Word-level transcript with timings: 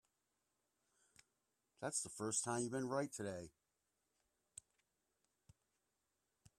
That's 1.79 2.01
the 2.01 2.09
first 2.09 2.43
time 2.43 2.63
you've 2.63 2.71
been 2.71 2.87
right 2.87 3.11
today. 3.11 3.51